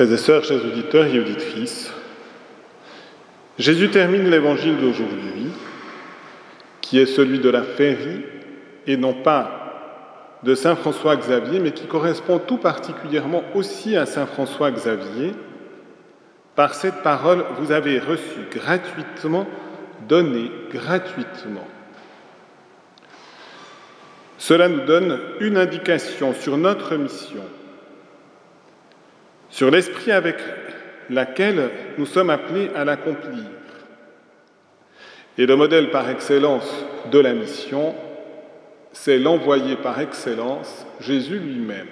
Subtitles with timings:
[0.00, 1.92] Frères et sœurs, chers auditeurs et auditrices,
[3.58, 5.52] Jésus termine l'évangile d'aujourd'hui,
[6.80, 8.24] qui est celui de la féerie,
[8.86, 14.24] et non pas de Saint François Xavier, mais qui correspond tout particulièrement aussi à Saint
[14.24, 15.34] François Xavier.
[16.56, 19.46] Par cette parole, vous avez reçu gratuitement,
[20.08, 21.68] donné gratuitement.
[24.38, 27.42] Cela nous donne une indication sur notre mission,
[29.50, 30.36] sur l'esprit avec
[31.10, 33.44] laquelle nous sommes appelés à l'accomplir.
[35.38, 36.70] Et le modèle par excellence
[37.10, 37.94] de la mission,
[38.92, 41.88] c'est l'envoyé par excellence, Jésus lui-même.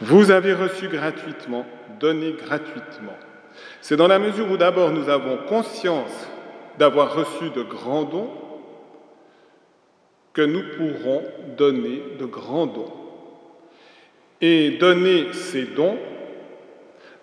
[0.00, 1.66] Vous avez reçu gratuitement,
[1.98, 3.16] donné gratuitement.
[3.80, 6.28] C'est dans la mesure où d'abord nous avons conscience
[6.78, 8.30] d'avoir reçu de grands dons
[10.32, 11.24] que nous pourrons
[11.56, 12.92] donner de grands dons.
[14.40, 15.98] Et donner ces dons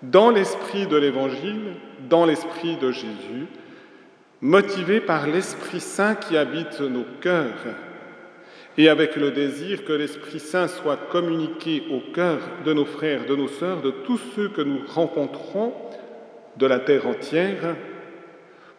[0.02, 1.74] dans l'esprit de l'Évangile,
[2.09, 3.48] dans l'esprit de Jésus,
[4.42, 7.66] motivé par l'Esprit Saint qui habite nos cœurs.
[8.78, 13.36] Et avec le désir que l'Esprit Saint soit communiqué au cœur de nos frères, de
[13.36, 15.74] nos sœurs, de tous ceux que nous rencontrons
[16.58, 17.76] de la terre entière,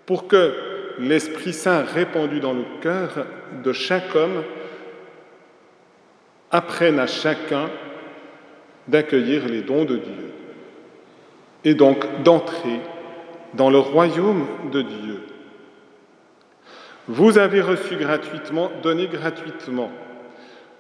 [0.07, 0.55] pour que
[1.01, 3.27] l'Esprit Saint répandu dans le cœur
[3.65, 4.45] de chaque homme
[6.51, 7.69] apprenne à chacun
[8.89, 10.33] d'accueillir les dons de Dieu
[11.65, 12.81] et donc d'entrer
[13.55, 15.23] dans le royaume de Dieu.
[17.07, 19.91] Vous avez reçu gratuitement, donné gratuitement.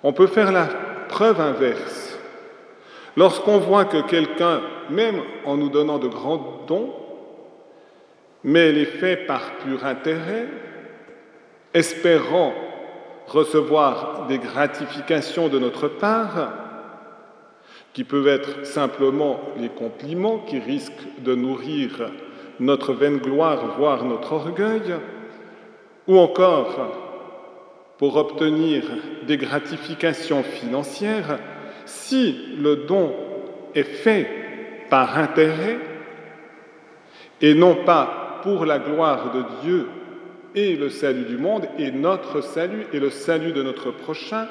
[0.02, 0.66] On peut faire la
[1.08, 2.18] preuve inverse.
[3.16, 6.94] Lorsqu'on voit que quelqu'un, même en nous donnant de grands dons,
[8.44, 10.46] mais les fait par pur intérêt,
[11.74, 12.52] espérant
[13.26, 16.67] recevoir des gratifications de notre part,
[17.98, 22.12] qui peuvent être simplement les compliments qui risquent de nourrir
[22.60, 24.94] notre vaine gloire, voire notre orgueil,
[26.06, 28.84] ou encore pour obtenir
[29.26, 31.40] des gratifications financières,
[31.86, 33.16] si le don
[33.74, 34.28] est fait
[34.88, 35.78] par intérêt
[37.40, 39.88] et non pas pour la gloire de Dieu
[40.54, 44.46] et le salut du monde et notre salut et le salut de notre prochain,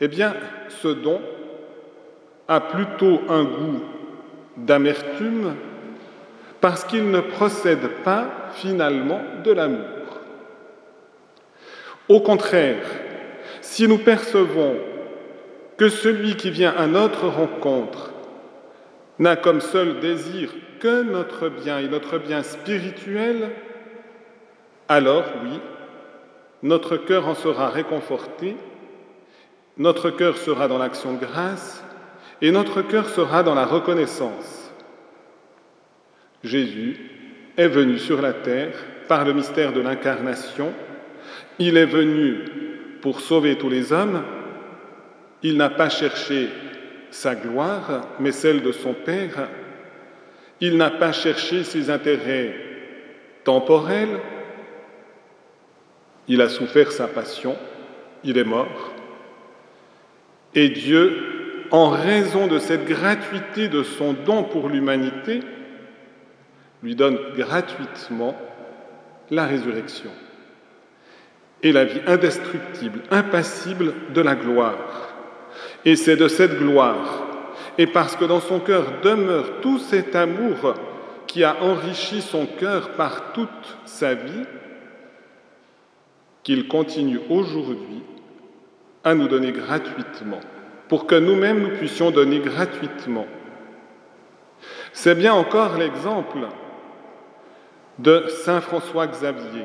[0.00, 0.32] eh bien,
[0.70, 1.20] ce don
[2.52, 3.80] a plutôt un goût
[4.58, 5.54] d'amertume
[6.60, 10.20] parce qu'il ne procède pas finalement de l'amour.
[12.10, 12.84] Au contraire,
[13.62, 14.76] si nous percevons
[15.78, 18.12] que celui qui vient à notre rencontre
[19.18, 23.50] n'a comme seul désir que notre bien et notre bien spirituel,
[24.90, 25.58] alors oui,
[26.62, 28.56] notre cœur en sera réconforté,
[29.78, 31.82] notre cœur sera dans l'action de grâce,
[32.42, 34.72] et notre cœur sera dans la reconnaissance.
[36.42, 36.96] Jésus
[37.56, 38.74] est venu sur la terre
[39.06, 40.72] par le mystère de l'incarnation.
[41.60, 42.40] Il est venu
[43.00, 44.24] pour sauver tous les hommes.
[45.44, 46.48] Il n'a pas cherché
[47.12, 49.48] sa gloire, mais celle de son Père.
[50.60, 52.56] Il n'a pas cherché ses intérêts
[53.44, 54.18] temporels.
[56.26, 57.56] Il a souffert sa passion.
[58.24, 58.92] Il est mort.
[60.56, 61.31] Et Dieu
[61.72, 65.40] en raison de cette gratuité de son don pour l'humanité,
[66.82, 68.36] lui donne gratuitement
[69.30, 70.10] la résurrection
[71.62, 75.14] et la vie indestructible, impassible de la gloire.
[75.86, 77.22] Et c'est de cette gloire,
[77.78, 80.74] et parce que dans son cœur demeure tout cet amour
[81.26, 84.44] qui a enrichi son cœur par toute sa vie,
[86.42, 88.02] qu'il continue aujourd'hui
[89.04, 90.40] à nous donner gratuitement
[90.92, 93.26] pour que nous-mêmes nous puissions donner gratuitement.
[94.92, 96.40] C'est bien encore l'exemple
[97.98, 99.64] de Saint François Xavier.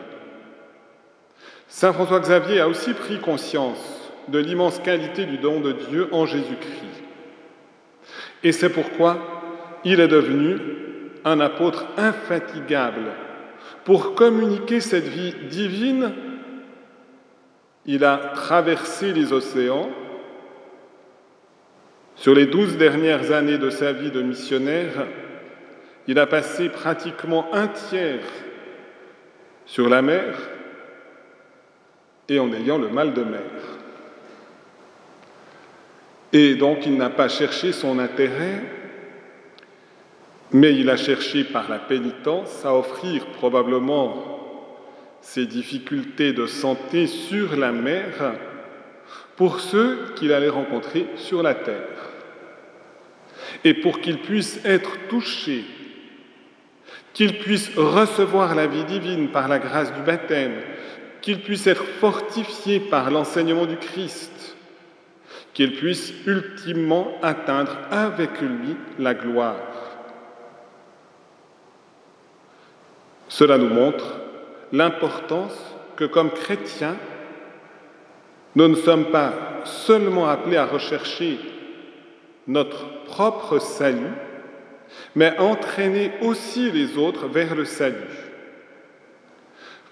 [1.67, 6.25] Saint François Xavier a aussi pris conscience de l'immense qualité du don de Dieu en
[6.25, 7.03] Jésus-Christ.
[8.43, 9.17] Et c'est pourquoi
[9.83, 10.61] il est devenu
[11.25, 13.11] un apôtre infatigable.
[13.83, 16.13] Pour communiquer cette vie divine,
[17.85, 19.89] il a traversé les océans,
[22.17, 25.05] sur les douze dernières années de sa vie de missionnaire,
[26.07, 28.23] il a passé pratiquement un tiers
[29.65, 30.35] sur la mer
[32.27, 33.41] et en ayant le mal de mer.
[36.33, 38.63] Et donc il n'a pas cherché son intérêt,
[40.51, 44.39] mais il a cherché par la pénitence à offrir probablement
[45.21, 48.33] ses difficultés de santé sur la mer
[49.35, 52.07] pour ceux qu'il allait rencontrer sur la terre.
[53.63, 55.63] et pour qu'ils puissent être touchés,
[57.13, 60.53] qu'ils puissent recevoir la vie divine par la grâce du baptême,
[61.21, 64.55] qu'ils puissent être fortifiés par l'enseignement du Christ,
[65.53, 69.57] qu'ils puissent ultimement atteindre avec lui la gloire.
[73.27, 74.19] Cela nous montre
[74.71, 75.57] l'importance
[75.95, 76.95] que comme chrétiens,
[78.57, 79.33] nous ne sommes pas
[79.65, 81.37] seulement appelés à rechercher
[82.47, 84.15] notre propre salut,
[85.13, 87.93] mais entraîner aussi les autres vers le salut.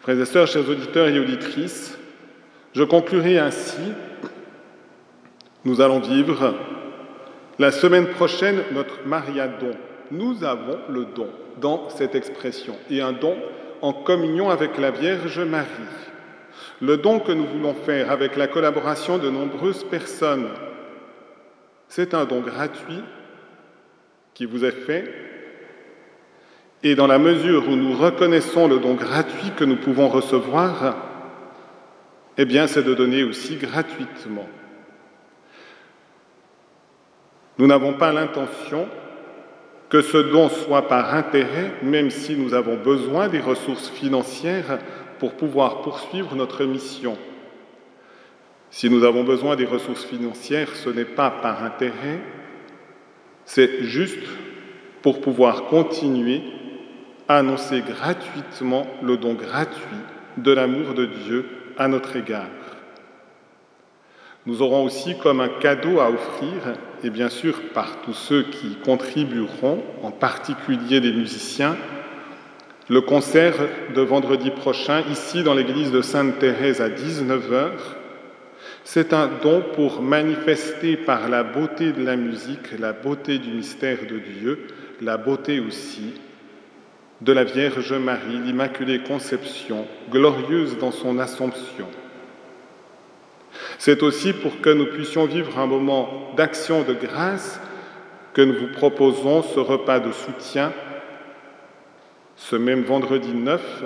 [0.01, 1.95] Frères et sœurs, chers auditeurs et auditrices,
[2.73, 3.93] je conclurai ainsi.
[5.63, 6.55] Nous allons vivre
[7.59, 9.73] la semaine prochaine notre mariadon.
[10.09, 11.29] Nous avons le don
[11.61, 13.35] dans cette expression et un don
[13.83, 15.67] en communion avec la Vierge Marie.
[16.81, 20.49] Le don que nous voulons faire avec la collaboration de nombreuses personnes,
[21.87, 23.03] c'est un don gratuit
[24.33, 25.13] qui vous est fait.
[26.83, 30.97] Et dans la mesure où nous reconnaissons le don gratuit que nous pouvons recevoir,
[32.37, 34.47] eh bien, c'est de donner aussi gratuitement.
[37.57, 38.89] Nous n'avons pas l'intention
[39.89, 44.79] que ce don soit par intérêt, même si nous avons besoin des ressources financières
[45.19, 47.17] pour pouvoir poursuivre notre mission.
[48.69, 52.19] Si nous avons besoin des ressources financières, ce n'est pas par intérêt,
[53.45, 54.19] c'est juste
[55.01, 56.41] pour pouvoir continuer
[57.27, 60.03] à annoncer gratuitement le don gratuit
[60.37, 61.45] de l'amour de Dieu
[61.77, 62.49] à notre égard.
[64.45, 68.75] Nous aurons aussi comme un cadeau à offrir, et bien sûr par tous ceux qui
[68.83, 71.75] contribueront, en particulier les musiciens,
[72.87, 73.55] le concert
[73.95, 77.71] de vendredi prochain ici dans l'église de Sainte-Thérèse à 19h.
[78.83, 83.99] C'est un don pour manifester par la beauté de la musique, la beauté du mystère
[84.07, 84.67] de Dieu,
[85.01, 86.13] la beauté aussi
[87.21, 91.87] de la Vierge Marie, l'Immaculée Conception, glorieuse dans son Assomption.
[93.79, 97.59] C'est aussi pour que nous puissions vivre un moment d'action de grâce
[98.33, 100.71] que nous vous proposons ce repas de soutien
[102.35, 103.83] ce même vendredi 9,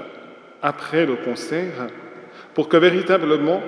[0.62, 1.88] après le concert,
[2.54, 3.62] pour que véritablement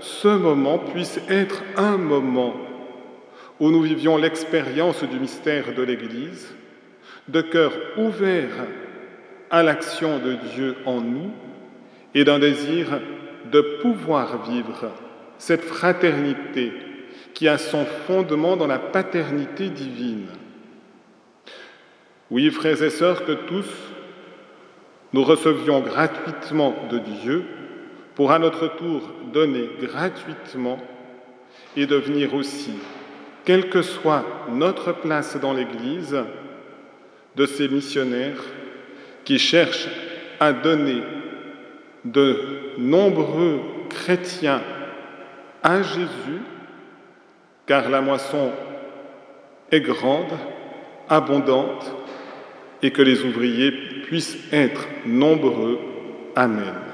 [0.00, 2.54] ce moment puisse être un moment
[3.58, 6.54] où nous vivions l'expérience du mystère de l'Église,
[7.28, 8.66] de cœur ouvert
[9.50, 11.30] à l'action de Dieu en nous
[12.14, 13.00] et d'un désir
[13.50, 14.92] de pouvoir vivre
[15.38, 16.72] cette fraternité
[17.34, 20.26] qui a son fondement dans la paternité divine.
[22.30, 23.66] Oui, frères et sœurs, que tous
[25.12, 27.44] nous recevions gratuitement de Dieu
[28.14, 30.78] pour à notre tour donner gratuitement
[31.76, 32.72] et devenir aussi,
[33.44, 36.16] quelle que soit notre place dans l'Église,
[37.36, 38.42] de ces missionnaires
[39.24, 39.88] qui cherchent
[40.40, 41.02] à donner
[42.04, 42.38] de
[42.78, 43.60] nombreux
[43.90, 44.62] chrétiens
[45.62, 46.40] à Jésus,
[47.66, 48.52] car la moisson
[49.70, 50.32] est grande,
[51.08, 51.94] abondante,
[52.86, 55.80] et que les ouvriers puissent être nombreux.
[56.36, 56.85] Amen.